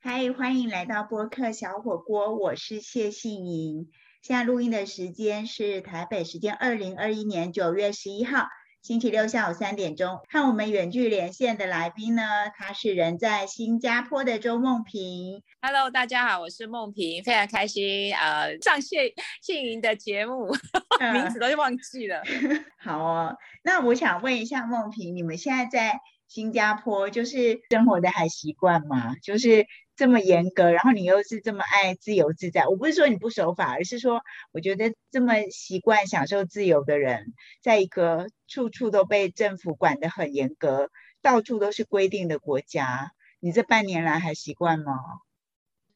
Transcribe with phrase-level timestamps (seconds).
[0.00, 3.90] 嗨，欢迎来到播客小火锅，我是谢杏莹。
[4.22, 8.46] 现在录音的时间是台北时间二零二一年九月十一号
[8.80, 10.20] 星期六下午三点钟。
[10.30, 12.22] 和我们远距连线的来宾呢，
[12.56, 15.42] 他是人在新加坡的周梦平。
[15.60, 19.12] Hello，大家好，我是梦萍，非常开心呃上谢
[19.42, 20.46] 谢莹的节目，
[21.12, 22.22] 名字都忘记了。
[22.78, 29.16] 好哦，那我想问一下梦萍，你们现在在新加坡就是生活的还习惯吗？
[29.22, 29.66] 就是
[29.98, 32.68] 这么严格，然后你又是这么爱自由自在。
[32.68, 40.90] 我不是说你不守法，而是说我觉得这么习惯享受自由的人，在一个处处都被政府管得很严格、
[41.20, 44.94] 到处都是规定的国家，你这半年来还习惯吗？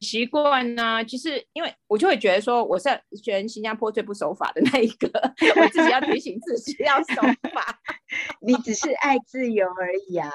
[0.01, 2.89] 习惯呢，就是因为我就会觉得说，我是
[3.23, 5.09] 全新加坡最不守法的那一个，
[5.61, 7.21] 我自己要提醒自己要守
[7.53, 7.79] 法。
[8.45, 10.29] 你只是爱自由而已啊。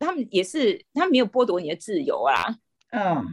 [0.00, 2.56] 他们也是，他没有剥夺你的自由啊。
[2.90, 3.24] 嗯，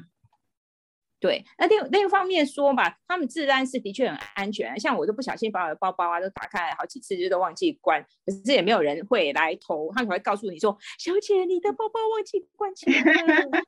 [1.19, 1.43] 对。
[1.57, 13.49] 那另另一方面说吧，他们治安是的确很安全，像我都不小心把我的包包啊都打开好几次，就都忘记关，可是也没有人会来偷，他们会告诉你说：“小姐，你的包包忘记关起来了。”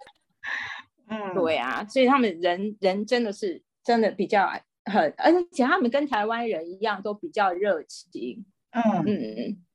[1.09, 4.47] 嗯，对啊，所以他们人人真的是真的比较
[4.85, 8.45] 很，而且他们跟台湾人一样都比较热情。
[8.71, 9.65] 嗯嗯，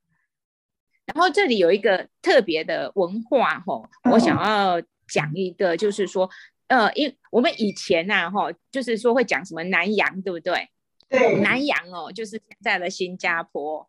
[1.07, 6.29] 然后这里有一个特别的文化吼，我想要讲一个，就是说，
[6.69, 10.69] 呃，因我们以前呐、哈，就是说会讲什么南洋，对不对？
[11.09, 13.89] 对，南洋哦，就是现在的新加坡。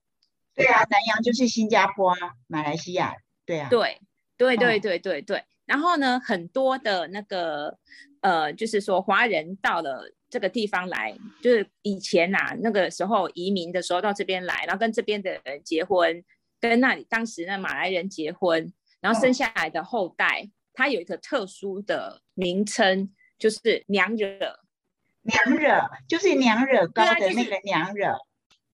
[0.54, 4.00] 对啊，南洋就是新加坡啊，马来西亚，对啊，对，
[4.38, 5.44] 对，对，哦对，对，对。
[5.66, 7.78] 然后呢，很多的那个
[8.22, 16.24] 呃，就是说华人到了这个地方来，就是以前呐、那个时候移民的时候到这边来，然后跟这边的人结婚，
[16.68, 18.72] 跟那里当时那马来人结婚，
[19.02, 24.60] 然后生下来的后代，它有一个特殊的名称，就是娘惹。
[25.28, 28.16] 娘惹就是娘惹高对啊就是的那个娘惹，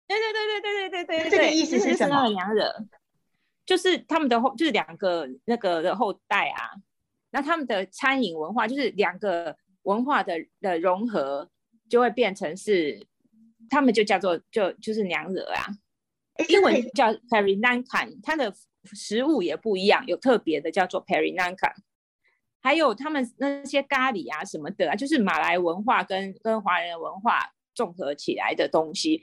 [0.05, 2.69] 对对对对对对对对对，这个意思是什么娘惹，
[3.65, 6.71] 就是他们的后，就是两个那个的后代啊，
[7.29, 11.49] 那他们的餐饮文化就是两个文化的的融合，
[11.89, 13.01] 就会变成是，
[13.69, 15.67] 他们就叫做就就是娘惹啊，
[16.47, 18.53] 英个可以文叫 Perinankan，它的
[18.93, 21.73] 食物也不一样，有特别的叫做 Perinankan。
[22.63, 27.39] 还有他们那些咖喱啊什么的啊，就是马来文化跟跟华人文化
[27.73, 29.19] 综合起来的东西，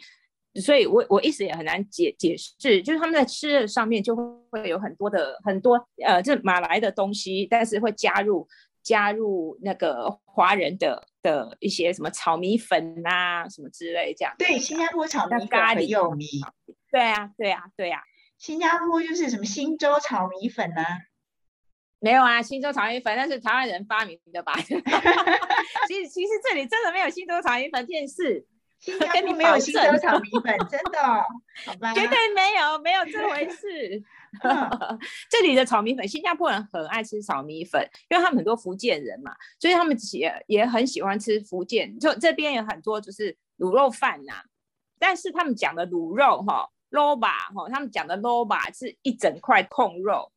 [0.60, 4.16] 所以我我一时也很难解解释，就是他们在吃的上面就
[4.50, 8.48] 会有很多的很多呃这马来的东西，但是会加入
[8.82, 14.34] 加入那个华人的的一些什么炒米粉啊什么之类这样。
[14.36, 16.26] 对，新加坡炒米粉咖喱很有名，
[16.90, 18.00] 对啊对啊对啊，
[18.38, 20.84] 新加坡就是什么新洲炒米粉啊，
[22.00, 24.52] 没有啊，新洲炒米粉那是台湾人发明的吧？
[24.62, 28.46] 其实其实这里真的没有新洲炒米粉这件事。
[28.78, 31.24] 新加跟你坡没有保新洲炒米粉， 真的哦，
[31.66, 31.92] 好吧？
[31.94, 34.00] 绝对没有，没有这回事。
[34.44, 34.70] 嗯
[35.28, 41.98] 这里的炒米粉，新加坡人很爱吃炒米粉，因为他们很多福建人嘛，所以他们也也很喜欢吃福建。
[41.98, 44.44] 就这边有很多就是卤肉饭呐、
[45.00, 50.32] 但是他们讲的卤肉哈 b a 哈，他们讲的 b a 是一整块控肉，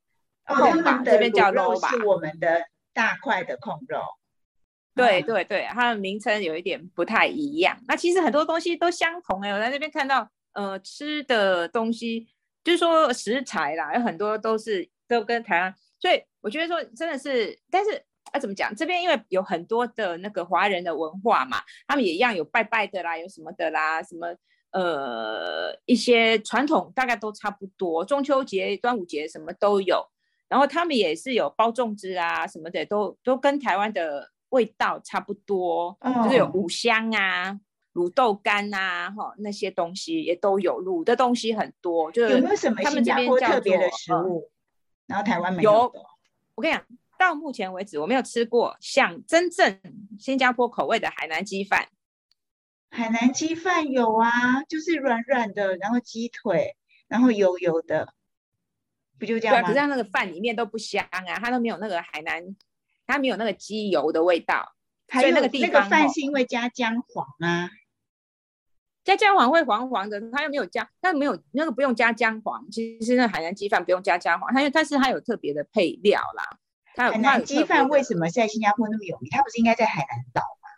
[0.45, 7.77] 哦，他控吧们这边叫卤肉 low 吧是我们的大块的控肉，嗯对对对，它的名称有一点不太一样。
[7.87, 12.27] 那其实很多东西都相同哎、我在那边看到呃吃的东西，
[12.63, 18.03] 就是说食材啦，有很多都是都跟台湾，所以我觉得说真的是，但是
[18.33, 24.35] 啊怎么讲，这边因为有很多的那个华人的文化嘛，他们也一样有拜拜的啦，有什么的啦，什么。
[24.71, 30.05] 呃，一些传统大概都差不多，中秋节、端午节什么都有，
[30.47, 37.59] 然后他们也是有包粽子啊什么的，都都跟台湾的味道差不多，就是有哦五香啊、
[37.93, 42.09] 卤豆干啊，哈那些东西也都有，卤的东西很多。
[42.11, 44.49] 就是有没有什么新他们这加坡特别的食物？
[45.05, 45.99] 然后台湾没有的
[46.55, 46.85] 我跟你讲，
[47.19, 49.79] 到目前为止我没有吃过像真正
[50.17, 51.89] 新加坡口味的海南鸡饭。
[52.91, 56.75] 海南鸡饭有啊，就是软软的，然后鸡腿，
[57.07, 58.13] 然后油油的，
[59.17, 59.67] 不就这对啊，样吗？
[59.69, 62.55] 可是它那个饭里面都不香啊，它都没有那个海南，
[63.07, 64.75] 它没有那个鸡油的味道。
[65.07, 67.69] 还有那个地方那个饭是因为加姜黄啊，
[69.03, 72.69] 加姜黄会黄黄的，它又没有加，那没有那个不用加姜黄。
[72.71, 76.59] 其实那海南鸡饭不用加姜黄，它因为但是它有特别的配料啦。
[76.93, 79.29] 它有海它有南鸡饭为什么在新加坡那么有名？
[79.31, 80.69] 它不是应该在海南岛吗？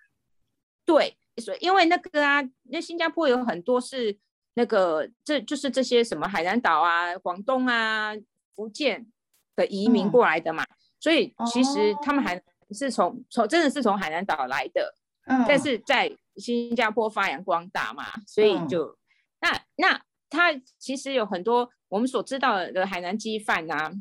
[0.86, 4.18] 对，所以因为那个啊，那新加坡有很多是
[4.56, 8.14] 那个，这就是这些什么海南岛啊、广东啊、
[8.56, 9.08] 福建
[9.56, 10.12] 的移民嗯。
[10.12, 10.66] 过来的嘛，
[11.00, 12.42] 所以其实他们还
[12.72, 14.94] 是从从真的是从海南岛来的，
[15.26, 18.68] 嗯，但是在新加坡发扬光大嘛，所以嗯。
[18.68, 18.98] 就、
[19.42, 23.92] 那那他其实有很多我们所知道的海南鸡饭啊，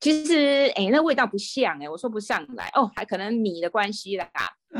[0.00, 4.30] 其实哎那味道不像哎，我说不上来哦，还可能米的关系啦，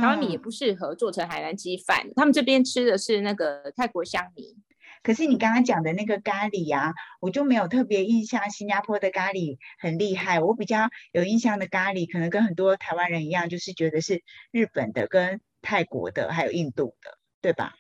[0.05, 4.55] 台湾米也嗯不适合做成海南鸡饭，他们这边吃的是那个泰国香米。
[5.03, 10.41] 可是你刚刚讲的那个咖喱啊，我就没有特别印象，新加坡的咖喱很厉害。
[10.41, 17.75] 我比较有印象的咖喱，可能跟很多台湾人一样，就是觉得是日本的、跟泰国的，还有印度的，对吧？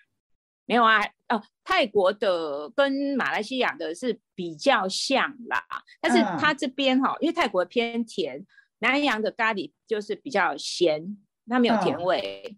[0.66, 5.62] 没有啊，哦，泰国的跟马来西亚的是比较像啦，
[6.00, 8.46] 但是嗯它这边哈、因为泰国偏甜，
[8.78, 11.16] 南洋的咖喱就是比较咸，
[11.48, 12.04] 它没有甜嗯。
[12.04, 12.56] 味。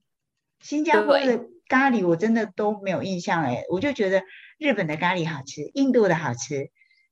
[0.61, 4.23] 新加坡的咖喱我真的都没有印象哎，我就觉得
[4.59, 6.71] 日本的咖喱好吃，印度的好吃，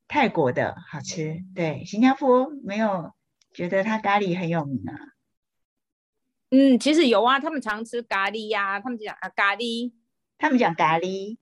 [0.08, 3.12] 泰国的好吃，对，新加坡没有
[3.52, 4.94] 觉得它咖喱很有名啊。
[6.50, 9.92] 嗯，其实有啊，他们常吃咖喱呀、他们讲啊咖喱，
[10.38, 11.36] 他们讲咖喱，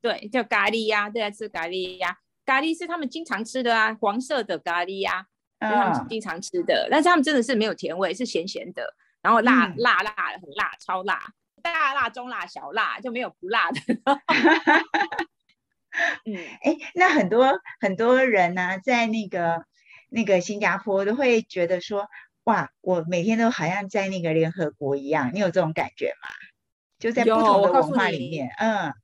[0.00, 5.26] 对，叫咖喱呀、对啊，吃咖喱呀、咖喱是他们经常吃的啊，黄色的咖喱呀、
[5.60, 8.94] 是他们嗯，经常吃的，但是他们真的是没有甜味，是咸咸的，
[9.26, 11.20] 然后辣、嗯辣辣的，很辣，超辣，
[11.60, 13.80] 大辣、中辣、小辣，就没有不辣的。
[16.24, 19.64] 嗯，哎，那很多很多人呢、在那个
[20.10, 22.06] 那个新加坡都会觉得说，
[22.44, 26.28] 哇，我每天都好像在那个联合国一样，你有这种感觉吗？
[27.00, 28.94] 就在不同的文化里面，嗯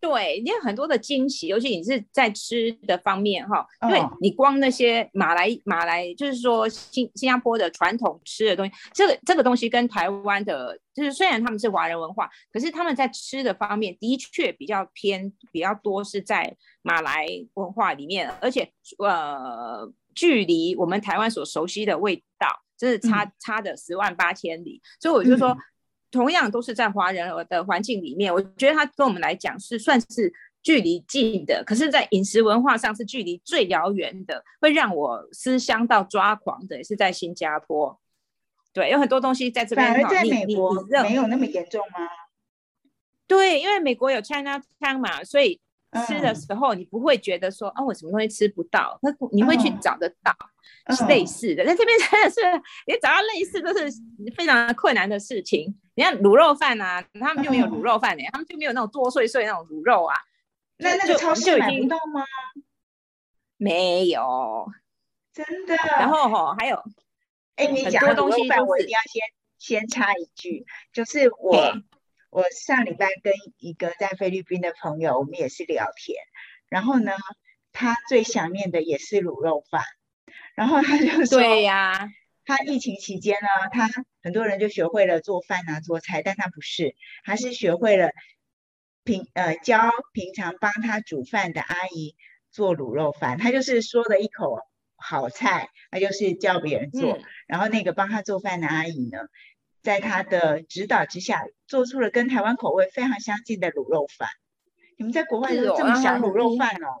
[0.00, 25.56] 对，你有很多的惊喜，尤其你是在吃的方面哈，因为哦你光那些马来马来，就是说新新加坡的传统吃的东西，这个这个东西跟台湾的，就是虽然他们是华人文化，可是他们在吃的方面的确比较偏比较多是在马来文化里面，而且呃，距离我们台湾所熟悉的味道，真是差、差的十万八千里，所以我就说。
[26.08, 30.32] 嗯同样都是在华人的环境里面，我觉得它跟我们来讲是算是
[30.62, 37.98] 距离近的，可是，在饮食文化上是距离最遥远的，会让我思乡到抓狂的，也是在新加坡。
[38.72, 41.98] 对，有很多东西在这边，反而在美国没有那么严重吗？
[43.26, 45.60] 对，因为美国有 China Town 嘛，所以
[46.06, 50.34] 吃的嗯时候你不会觉得说啊，我什么东西吃不到，那你会去嗯找得到
[50.96, 51.66] 是嗯类似的。
[51.66, 52.40] 在这边真的是
[52.86, 53.90] 你找到类似都是
[54.34, 55.78] 非常困难的事情。
[55.98, 60.14] 你看卤肉饭啊，他们就没有卤嗯肉饭的、他们就没有那种剁碎碎那种卤肉啊，
[60.76, 62.24] 那那就个超市买不到吗？
[63.56, 64.70] 没有。
[65.32, 65.74] 真的？
[65.98, 66.80] 然后哈、还有
[67.56, 69.22] 哎，你很讲多东西到卤肉饭，我一定要先
[69.58, 71.74] 先插一句，就是我
[72.30, 76.16] 我上礼拜跟一个在菲律宾的朋友，我们也是聊天，
[76.68, 77.10] 然后呢，
[77.72, 79.82] 他最想念的也是卤肉饭，
[80.54, 82.08] 然后他就说，对呀、
[82.48, 83.90] 他疫情期间呢，他
[84.22, 88.08] 很多人就学会了做饭啊、做菜，但他不是，他是学会了
[89.04, 89.78] 平呃教
[90.14, 92.16] 平常帮他煮饭的阿姨
[92.50, 94.60] 做卤肉饭，他就是说了一口
[94.96, 99.18] 好菜，他就是叫别人做，嗯，然后那个帮他做饭的阿姨呢，
[99.82, 104.26] 在他的指导之下，做出了跟台湾口味非常相近的卤肉饭。
[104.96, 106.96] 你们在国外是哦都这么想卤肉厉饭哦？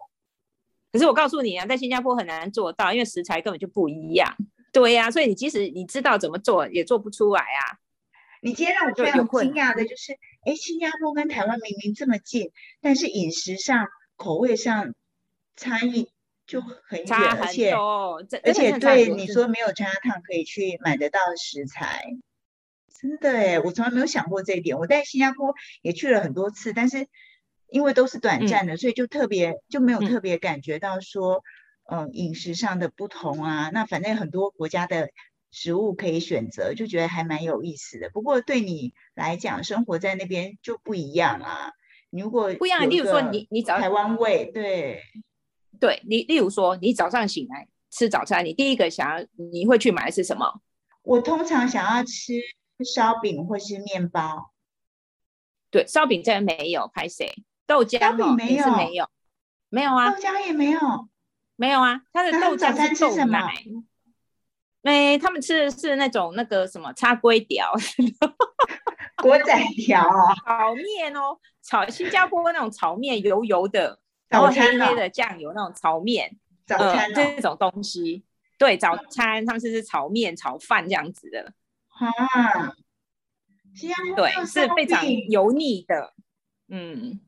[0.92, 4.36] 可是我告诉你啊，在新加坡很难做到，因为食材根本就不一样。
[4.72, 7.78] 对呀、所以你即使你知道怎么做，也做不出来啊。
[8.40, 10.12] 你今天让我就非常惊讶的就是，
[10.44, 14.94] 哎，新加坡跟台湾明明这么近，但是饮食上、口味上
[15.56, 16.10] 差异
[16.46, 17.72] 就很差远，而且
[18.44, 22.04] 而且对你说没有 China Town 可以去买得到食材，
[23.00, 24.78] 真的哎，我从来没有想过这一点。
[24.78, 27.08] 我在新加坡也去了很多次，但是
[27.68, 31.42] 因为都是短嗯暂的，所以就特别就没有嗯特别感觉到说，
[31.90, 33.70] 嗯，饮食上的不同啊。
[33.72, 35.10] 那反正很多国家的
[35.50, 38.10] 食物可以选择，就觉得还蛮有意思的。
[38.10, 41.72] 不过对你来讲，生活在那边就不一样啊。
[42.10, 42.88] 你如果不一样。
[42.88, 45.02] 例如说你你早台湾味，对，
[45.80, 50.60] 对你，例如说你早上醒来吃早餐，你第一个想要你会去买的是什么？
[51.02, 52.34] 我通常想要吃
[52.94, 54.52] 烧饼或是面包。
[55.70, 57.30] 对，烧饼这边没有，拍谁？
[57.66, 59.08] 豆浆哦，没有没有，
[59.68, 60.80] 没有啊豆，浆也没有，
[61.60, 63.52] 没有啊，它的豆浆是豆奶。
[64.82, 67.72] 哎，他们吃的是那种那个什么叉龟条。
[69.20, 70.00] 锅仔条。
[70.08, 73.98] 哦，炒面哦，炒新加坡那种炒面油油的，
[74.28, 76.38] 然后黑黑的酱油那种炒面，
[76.68, 78.24] 呃早餐哦，这种东西。
[78.56, 81.52] 对，早餐他们是吃炒面、炒饭这样子的，
[81.88, 82.72] 啊，
[83.74, 86.14] 新加坡没对，是非常油腻的。
[86.68, 87.20] 嗯，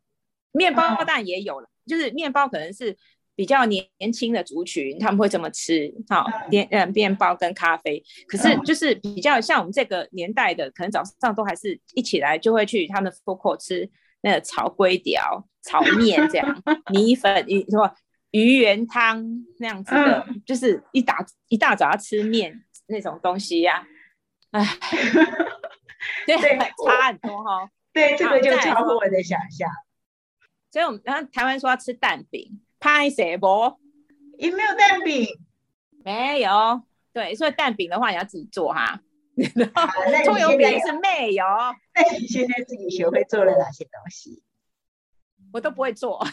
[0.53, 2.97] 面包嗯当然也有了，就是面包可能是
[3.35, 6.51] 比较年年轻的族群，他们会这么吃，好嗯。
[6.51, 8.03] 面嗯面包跟咖啡。
[8.27, 8.63] 可是嗯。
[8.65, 13.89] 就是比较像我们这个年代的，可能早上都还是一起来就会去他们的 food court 吃
[14.23, 17.91] 那个炒龟条、炒面这样， 米粉鱼什么
[18.33, 19.25] 鱼圆汤
[19.59, 23.87] 那样子的，就是一大一大早要吃面那种东西呀、
[24.51, 24.63] 唉，
[26.27, 27.71] 对，对差很多哈。
[27.93, 29.69] 对，这个就超乎我的想象，
[30.71, 33.79] 所以我们然后台湾说要吃蛋饼，拍谁不？
[34.39, 35.27] 也没有蛋饼。
[36.03, 36.83] 没有，
[37.13, 39.01] 对，所以蛋饼的话你要自己做哈。
[40.25, 41.45] 葱油饼是没有，
[41.95, 44.43] 那你现在自己学会做了哪些东西？
[45.53, 46.25] 我都不会做。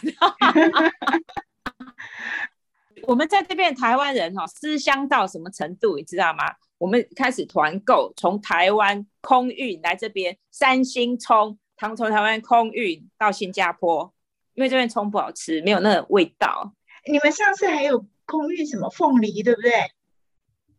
[3.03, 6.55] 我们在这边台湾人哈、思乡到什么程度，你知道吗？
[6.77, 14.13] 我们开始团购，从台湾空运来这边，三星葱，从从台湾空运到新加坡，
[14.57, 16.73] 因为这边葱不好吃，没有那个味道。
[17.05, 19.71] 你们上次还有空运什么凤梨，对不对？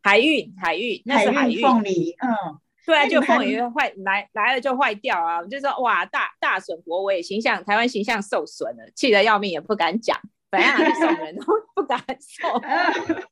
[0.03, 5.39] 海运，海运，那是海运凤梨，嗯，对啊，就凤梨坏来来了就坏掉啊！
[5.39, 10.21] 我就说哇，大大损国威，形象台湾形象受损了，气得要命，也不敢讲，
[10.51, 11.45] 本来拿去送人都
[11.77, 12.51] 不敢送。
[12.67, 13.23] 嗯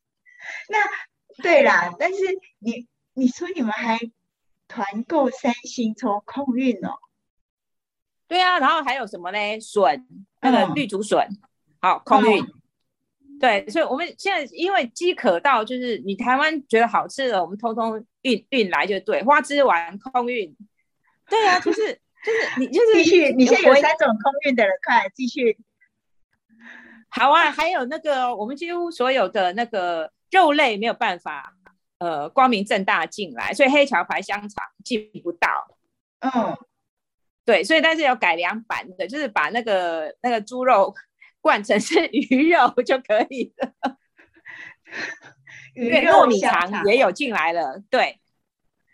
[0.69, 0.79] 那
[1.43, 2.19] 对啦，但是
[2.61, 3.99] 你你说你们还
[4.69, 6.93] 团购三星从空运哦，
[8.29, 9.39] 对啊，然后还有什么呢？
[9.61, 10.07] 笋，
[10.41, 11.29] 那个嗯绿竹笋，
[11.81, 12.43] 好空运。
[12.43, 12.53] 嗯
[13.39, 20.57] 对，所以我们现在因为饥渴到，就是你台湾觉得好吃的，我们通通运运来就对，花枝丸空运。
[21.29, 21.81] 对啊， 就是
[22.25, 25.59] 就是你就是继续，你现在有回三种空运的人，快继续。
[27.11, 31.53] 好啊，还有那个，我们几乎所有的那个肉类没有办法，
[31.99, 35.49] 呃，光明正大进来，所以黑桥牌香肠进不到。
[36.21, 36.57] 嗯，
[37.47, 40.93] 对，所以但是有改良版的，就是把那个那个猪肉
[41.41, 43.97] 灌成是鱼肉 就可以了。
[45.75, 47.81] 对，鱼肉糯米香肠肠也有进来了。
[47.89, 48.21] 对，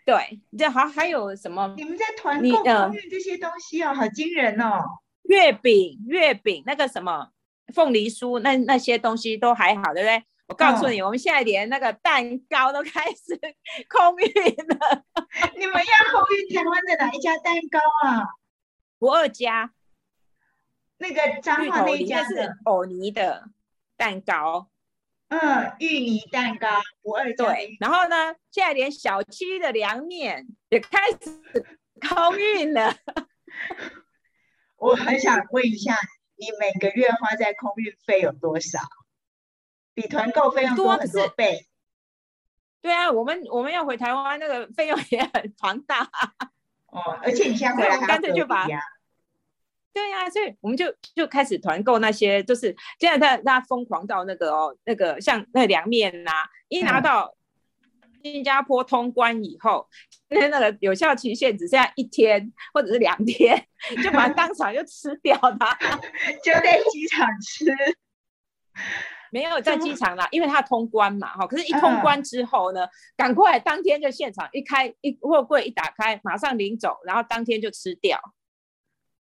[0.05, 4.83] 对，这还还有什么你们在团购空运这些东西哦，好惊人哦。
[5.23, 7.29] 月饼、月饼那个什么
[7.73, 10.23] 凤梨酥，那那些东西都还好，对不对？
[10.47, 13.39] 我告诉你，我们现在连那个蛋糕都开始
[13.89, 15.03] 空运了。
[15.57, 18.27] 你们要空运台湾的哪一家蛋糕啊？
[19.03, 19.73] 不二家
[20.95, 23.49] 那个彰化那一家是藕泥的
[23.97, 24.69] 蛋糕，
[25.27, 26.69] 嗯，芋泥蛋糕，
[27.01, 31.41] 不二家，对然后呢，现在连小七的凉面也开始
[31.99, 32.95] 空运了。
[34.79, 35.97] 我很想问一下，
[36.37, 38.79] 你每个月花在空运费有多少？
[39.93, 41.67] 比团购费用多很多倍。
[42.81, 46.09] 对啊，我们我们要回台湾，那个费用也很庞大。
[46.93, 48.67] 哦，而且你现在回对我干脆就把
[49.93, 56.31] 对呀、所以我们就就开始团购那些，就是现在大大家疯狂到那个哦，那个像那凉面呐、
[56.67, 57.35] 一拿嗯到
[58.23, 59.87] 新加坡通关以后，
[60.29, 63.67] 那那个有效期限只剩下一天或者是两天，
[64.03, 65.77] 就把它当场就吃掉它。
[66.43, 67.65] 就在机场吃。
[69.33, 71.47] 没有在机场啦，因为它通关嘛，哈。
[71.47, 72.87] 可是，一嗯通关之后呢，
[73.17, 78.19] 赶快当天就现场一开一货柜一打开，马上领走，然后当天就吃掉。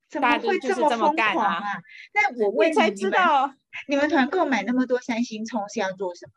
[0.09, 1.61] 怎大家就么会就是这么么疯狂啊？
[2.13, 3.53] 那我问才知道
[3.89, 6.31] 你们团购买那么多三星葱是要做什么？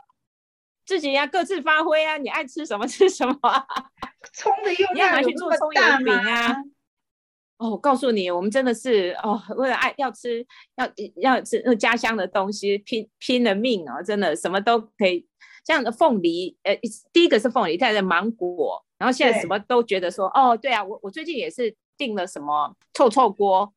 [0.85, 3.65] 自己呀、各自发挥啊，你爱吃什么吃什么啊。
[4.35, 6.31] 葱的用量有那么去做葱油大饼吗？
[6.33, 6.57] 啊
[7.61, 10.45] 哦，我告诉你，我们真的是哦，为了爱要吃
[10.77, 15.29] 要要吃那家乡的东西，拼拼了命哦，真的什么都可以。
[15.63, 16.75] 这样的凤梨，呃，
[17.13, 23.71] 第一个是凤梨，再是芒果，然后现在什么都觉得说，哦，对啊，我我最近也是订了什么臭臭锅，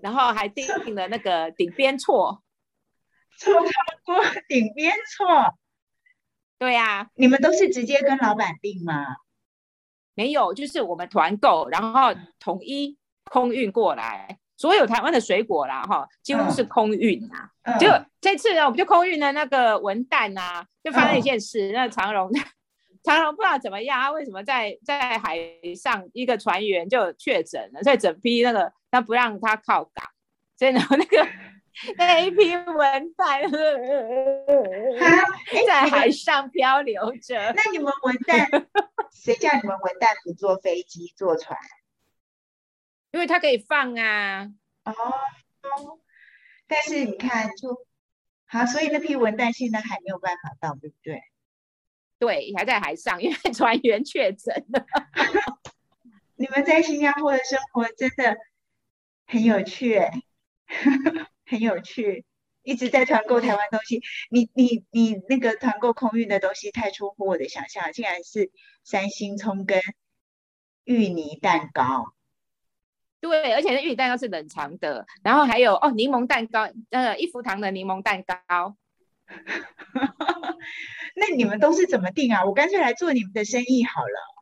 [0.00, 2.42] 然后还订 了那个顶边错，
[3.38, 3.70] 臭臭
[4.06, 5.26] 锅顶边错，
[6.58, 9.04] 对啊，你们都是直接跟老板订吗？
[10.18, 12.98] 没有，就是我们团购，然后统一
[13.30, 17.48] 空运过来，所有台湾的水果啦，哈，几乎是空运啊。
[17.62, 17.86] 嗯，就
[18.20, 21.22] 这次呢，我们就空运了那个文旦啊，就发生一嗯。
[21.22, 22.28] 件事，那长荣
[23.04, 25.38] 长荣不知道怎么样，他为什么在在海
[25.80, 30.04] 上一个船员就确诊了，所以整批那个他不让他靠港，
[30.58, 31.24] 所以呢 那个
[31.96, 33.48] 那一批文旦
[35.66, 37.52] 在海上漂流着。
[37.52, 38.66] 那你们文旦，
[39.12, 41.58] 谁叫你们文旦不坐飞机坐船？
[43.10, 44.50] 因为它可以放啊，
[44.84, 44.92] 哦，
[46.66, 47.86] 但是你看就，
[48.46, 51.22] 好，所以那批文旦现在还没有办法到，对不对？
[52.18, 54.84] 对，还在海上，因为船员确诊了。
[56.36, 58.36] 你们在新加坡的生活真的
[59.26, 60.10] 很有趣、欸，
[61.48, 62.24] 很有趣。
[62.62, 64.02] 一直在团购台湾东西。
[64.30, 68.50] 你你你那个团购空运的东西太出乎我的想象，竟然是
[68.84, 69.80] 三星葱跟
[70.84, 72.12] 芋泥蛋糕。
[73.20, 78.76] 对，而且那芋泥蛋糕是冷藏的，然后还有哦柠檬蛋糕，呃一福堂的柠檬蛋糕。
[81.16, 82.44] 那你们都是怎么定啊？
[82.44, 84.37] 我干脆来做你们的生意好了。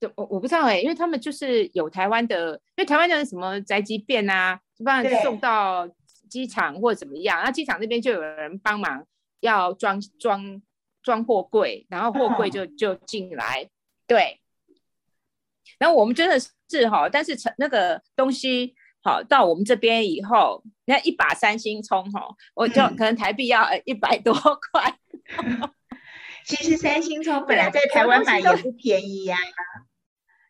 [0.00, 5.88] 就我我不知道哎，因为他们就是有台湾的，因为台湾的什么宅急便啊，就帮送到
[6.30, 9.04] 机场或者怎么样，那机场那边就有人帮忙
[9.40, 10.62] 要装装
[11.02, 13.68] 装货柜，然后货柜就就进来，
[14.06, 14.40] 对。
[15.78, 24.98] 然后我们真的是哈，但是成那个东西好到我们这边以后，那一把三星葱哈，我就可能台币要一百多块。
[26.44, 29.36] 其实三星葱本来在台湾买也不便宜呀。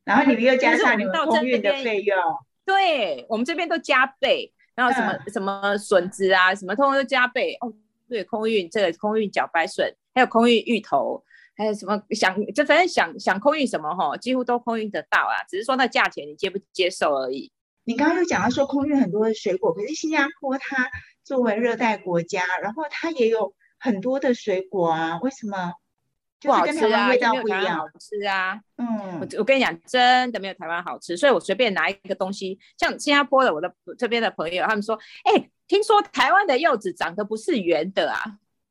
[0.08, 2.16] 然后你们又加上你们空运的费用，
[2.64, 7.70] 对我们这边都加倍，然后什么什么笋子啊，什么通通都加倍哦。
[8.08, 11.22] 对，空运这个空运茭白笋，还有空运芋头，
[11.54, 17.52] 还有什么想就反正想想空运什么哈，几乎都空运得到啊，只是说那价钱你接不接受而已。
[17.84, 20.90] 你刚刚又讲到说空运很多的水果，可是新加坡它
[21.22, 25.74] 作为热带国家，然后它也有很多的水果啊，为什么？
[26.40, 27.78] 不好吃啊，味道不一样。
[27.78, 31.16] 好吃啊，嗯，我我跟你讲，真的没有台湾好吃。
[31.16, 38.22] 所以我随便拿一个东西，像新加坡的，我的这边的朋友，他们说，哎，听说台湾的柚子长得不是圆的啊。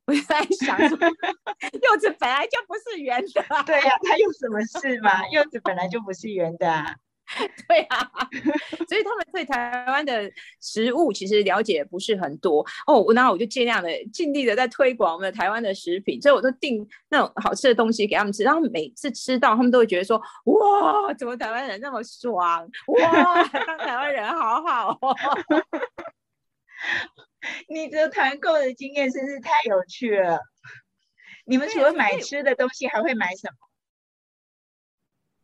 [0.05, 3.41] 我在想，柚子本来就不是圆的。
[3.49, 5.27] 啊对呀，它有什么事嘛？
[5.27, 6.95] 柚子本来就不是圆的啊。
[7.67, 8.09] 对啊，
[8.87, 10.31] 所以他们对台湾的
[10.61, 13.05] 食物其实了解不是很多哦。
[13.13, 18.43] 然后我就尽量的、尽力的在推广我们的台湾的食品，所以我都订那种好吃的东西给他们吃。
[18.43, 22.69] 然后每次吃到，他们都会觉得说：“哇，怎么台湾人那么爽？
[22.87, 25.15] 哇， 当台湾人好好哦。”
[27.67, 30.39] 你的团购的经验真是太有趣了。
[31.45, 33.57] 你们除了买吃的东西，还会买什么？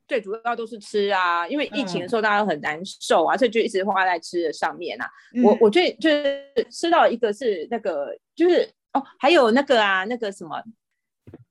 [0.07, 5.09] 最主要都是吃啊，因为疫情的时候大家都很难受啊，所以就一直花在吃的上面啊。
[5.44, 10.61] 我我最就是吃到一个是那个就是哦，还有那个啊，那个什么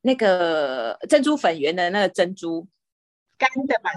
[0.02, 2.66] 那个珍珠粉圆的那个珍珠。
[3.38, 3.90] 干的嘛，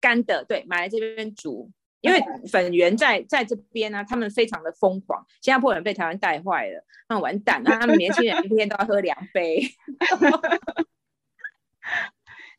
[0.00, 1.68] 干的对，买来这边煮，
[2.02, 9.60] 因为粉圆在在这边呢，他们非常的疯狂，新加坡人被台湾带坏了，那完蛋，那他们年轻人一天都要喝两杯。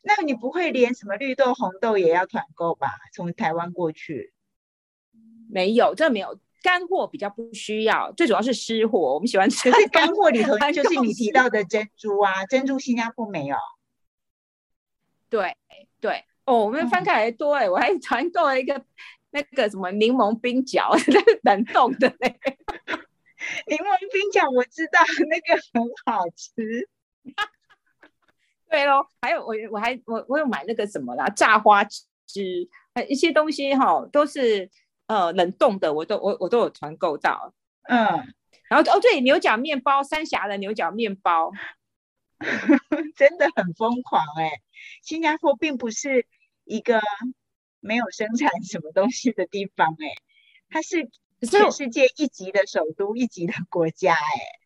[0.06, 2.92] 那你不会连什么绿豆、红豆也要团购吧？
[3.12, 4.32] 从台湾过去？
[5.50, 9.14] 没有，这没有干货比较不需要，最主要是湿货。
[9.14, 9.68] 我们喜欢吃。
[9.70, 13.56] 可是干货里头 就是你提到的珍珠啊，珍珠新加坡没有。
[15.28, 15.56] 对
[16.00, 18.84] 对哦，我们翻开来多哎，我还团购了一个
[19.30, 20.92] 那个什么柠檬冰角，
[21.42, 22.38] 冷冻的嘞。
[23.66, 26.88] 柠檬冰角我知道，那个很好吃。
[28.76, 34.70] 对喽，还有我我还我我有买那个什么啦，榨花汁，呃一些东西哈，都是
[35.06, 37.54] 呃冷冻的，我都我我都有团购到，
[37.88, 37.96] 嗯，
[38.68, 41.52] 然后哦对，牛角面包，三峡的牛角面包，
[43.16, 44.50] 真的很疯狂哎，
[45.02, 46.26] 新加坡并不是
[46.64, 47.00] 一个
[47.80, 50.06] 没有生产什么东西的地方哎，
[50.68, 51.08] 它是
[51.40, 54.65] 全世界一级的首都，一级的国家哎。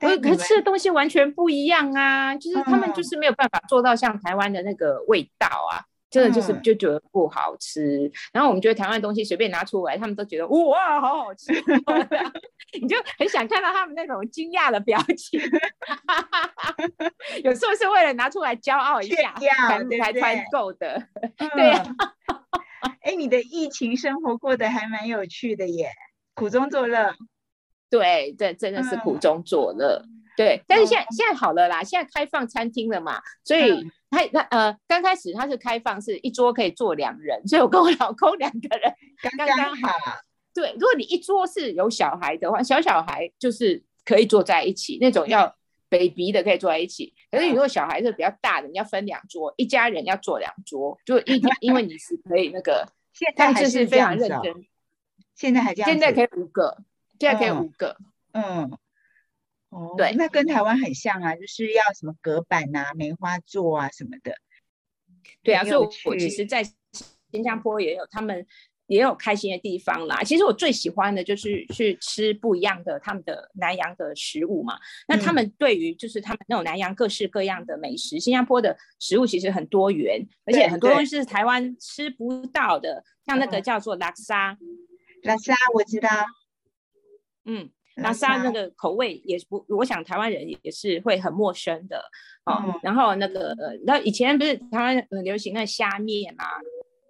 [0.00, 8.10] 可可吃的东西完全不一样啊，就是他们就是没有办法做到像台湾的那个味道啊，真的就是就觉得不好吃。
[8.32, 11.52] 然后我们觉得台湾的东西随便拿出来，他们都觉得哇好好吃，
[12.80, 15.38] 你就很想看到他们那种惊讶的表情。
[17.44, 19.34] 有时候是为了拿出来骄傲一下
[19.68, 21.84] 才才团购的，对呀。
[23.02, 25.90] 哎，你的疫情生活过得还蛮有趣的耶，
[26.34, 27.14] 苦中作乐。
[27.90, 30.02] 对，这真的是苦中作乐。
[30.36, 33.70] 对，但是现在现在好了啦，现在开放餐厅了嘛，所以
[34.08, 38.94] 他他呃刚开始他是开放是一桌可以坐两人，所以我跟我老公两个人
[39.36, 39.92] 刚刚好。
[40.54, 45.54] 对，如果你一桌是有小孩的话，小小孩就是可以坐在一起，那种要
[45.90, 47.12] baby 的可以坐在一起。
[47.30, 54.54] 可是如果小孩是比较大的，你要分两桌，一家人要坐两桌，就一因为你是可以那个， 现在还是非常认真。
[55.34, 56.78] 现在还这样，现在可以五个。
[57.20, 57.96] 现在可以五个，
[58.32, 58.70] 嗯，
[59.68, 64.34] 哦，对，那跟台湾很像啊，就是要什么隔板啊、梅花座啊什么的。
[65.42, 66.64] 对啊，所以我其实，在
[67.30, 68.46] 新加坡也有他们
[68.86, 70.22] 也有开心的地方啦。
[70.24, 74.78] 其实我最喜欢的就是去吃不一样的他们的南洋的食物嘛。
[75.06, 84.56] 那他们对于就是他们那种南洋各式各样的美食，新加坡的食物其实很多元，而且很多东西是台湾吃不到的，像那个叫做拉沙，
[85.22, 86.08] 拉沙我知道。
[87.52, 92.00] 嗯，那沙那个口味也不，我想台湾人也是会很陌生的
[92.44, 92.78] 哦。
[92.80, 96.44] 然后那个，那以前不是台湾很流行那虾面嘛？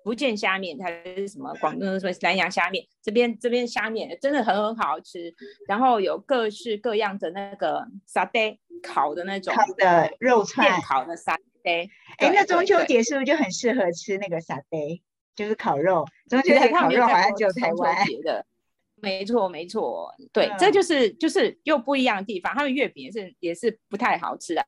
[0.02, 1.52] 福建虾面，还是什么？
[1.60, 2.82] 广东什么南洋虾面？
[3.02, 5.32] 这边这边虾面真的很很好吃，
[5.68, 11.86] 然后有各式各样的那个沙爹烤的那种烤的肉串，烤的沙爹。
[12.16, 15.02] 哎，那中秋节是不是就很适合吃那个沙爹？
[15.36, 18.46] 就是烤肉，中秋节烤肉好像只有台湾的。
[19.02, 22.54] 没错没错，对，这就是就是又不一样的地方。
[22.54, 24.64] 他们月饼也是也是不太好吃的，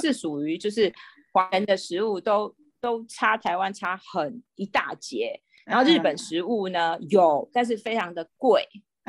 [0.00, 0.92] 是属于就是
[1.32, 2.54] 华人的食物都。
[2.82, 8.66] 都差台湾差很一大截，然后日本食物呢有，但是非常的贵，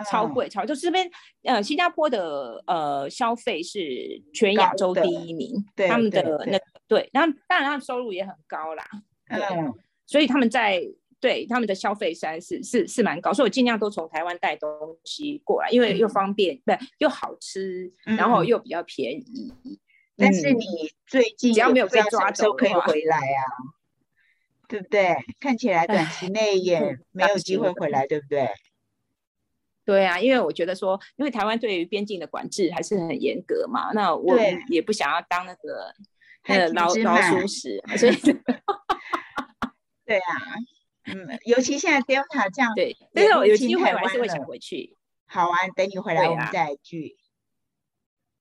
[0.10, 0.66] 超贵超。
[0.66, 1.10] 就这边
[1.44, 8.86] 呃，新加坡的呃消费是全亚洲第一名，对他们的那对，然后当然他们收入也很高啦，
[9.30, 9.74] 嗯，
[10.06, 10.84] 所以他们在
[11.22, 14.70] 对他们的消费实在是是是蛮高，所以我尽量都从台湾带东
[15.06, 19.54] 西过来，因为又方便，不又好吃，然后又比较便宜。
[20.18, 20.66] 但是你
[21.06, 23.42] 最近只要没有被抓走，可以回来啊，
[24.68, 25.16] 对不对？
[25.40, 28.50] 看起来短期内也没有机会回来，对不对？
[29.84, 34.38] 对啊，因为我觉得说，因为台湾对于边境的管制还是很严格嘛，那我
[34.70, 35.94] 也不想要当那个
[36.48, 38.16] 那个老老鼠屎，所以
[40.06, 40.36] 对啊，
[41.06, 44.98] 嗯，尤其现在 Delta 这样，对，但是我有机会我还是会想回去。
[45.26, 47.18] 好啊，等你回来我们再聚。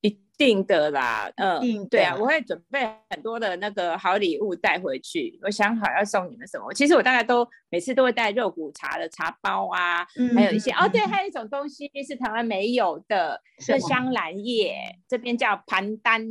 [0.03, 5.39] 一定的啦，嗯，对啊，我会准备很多的那个好礼物带回去。
[5.43, 16.27] 我想好要送你们什么，其实我大概都每次都会带肉骨茶的茶包啊，还有一些哦，对，还有一种东西是台湾没有的，是香兰叶，这边叫盘丹，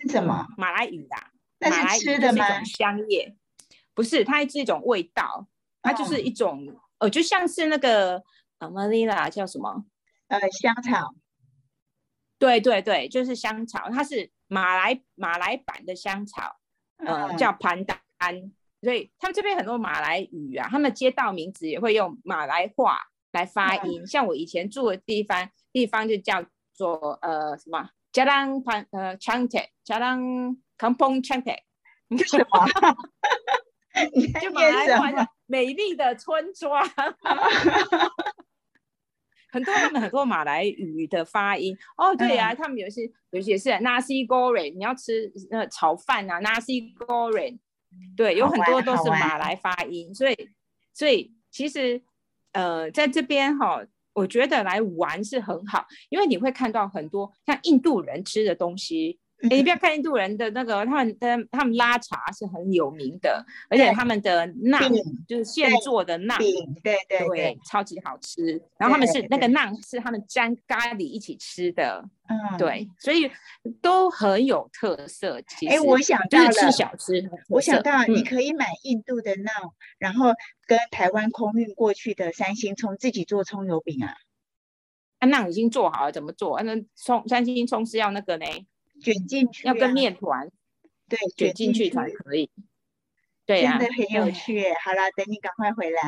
[0.00, 0.44] 是什么？
[0.58, 1.16] 马来语的，
[1.60, 2.64] 那是吃的吗？
[2.64, 3.36] 香叶，
[3.94, 5.46] 不是，它是一种味道，
[5.86, 6.66] 它就是一种，
[6.98, 8.22] 呃，就像是那个
[8.58, 9.84] 阿玛丽拉叫什么？
[10.28, 11.14] 呃，香草。
[12.38, 16.56] 对对对，就是香草，它是马来马来版的香草，
[16.98, 17.98] 呃，叫潘丹，
[18.82, 22.98] 所以他们这边很多马来语啊，他们街道名字也会用马来话
[23.32, 24.06] 来发音。
[24.06, 26.44] 像我以前住的地方，地方就叫
[26.74, 30.20] 做呃什么加朗潘呃 Chante，加朗
[30.76, 31.60] Kampong Chante，
[32.08, 32.66] 你什么？
[34.40, 36.86] 就马来话的美丽的村庄。
[39.48, 41.74] 很多他们很多马来语的发音。
[41.96, 47.58] 哦，对啊，他们有些有些是 nasi goreng，你要吃呃炒饭啊，nasi goreng，
[48.16, 50.50] 对，有很多都是马来发音，所以
[50.92, 52.02] 所以其实
[52.52, 53.82] 呃在这边哈，
[54.12, 59.18] 我觉得来玩是很好，因为你会看到很多像印度人吃的东西。
[59.42, 64.80] 你不要看印度人的那个，他们的他们拉茶是很有名的，而且他们的馕
[65.28, 66.38] 就是现做的馕，
[66.82, 68.60] 对对对，超级好吃。
[68.78, 73.30] 然后他们是那个馕是他们沾咖喱一起吃的，嗯，对，所以
[73.82, 75.40] 都很有特色。
[75.42, 80.32] 其实，哎，我想到了，吃小吃，我想到你可以买印度的馕，然后
[80.66, 84.14] 跟台湾空运过去的三星葱自己做葱油饼啊。
[85.18, 86.62] 啊，馕已经做好了，怎么做？
[86.62, 88.46] 那葱三星葱是要那个呢？
[89.00, 90.50] 卷进去，要跟面团，
[91.08, 92.50] 对，卷进去才可以。
[93.44, 94.64] 对呀，真的很有趣。
[94.84, 96.00] 好了，等你赶快回来。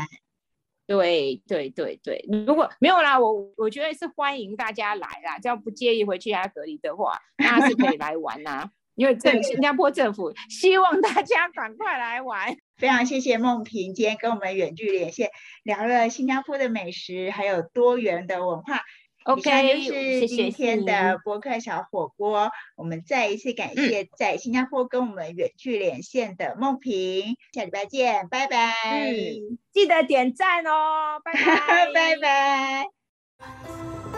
[0.87, 5.38] 对对对对，如果没有啦，我我觉得是欢迎大家来啦。
[5.38, 8.70] 只要不介意回去家隔离的话，那是可以来玩呐。
[8.96, 12.57] 因为政新加坡政府希望大家赶快来玩。
[12.79, 15.31] 非常谢谢梦萍今天跟我们远距连线，
[15.62, 18.83] 聊了新加坡的美食，还有多元的文化。
[19.24, 22.50] OK，就是今天的播客小火锅。
[22.76, 28.72] 我们再一次感谢在新加坡跟我们远距连线的梦萍，下礼拜见，拜拜。
[28.85, 34.17] 嗯，记得点赞哦，拜拜， 拜拜。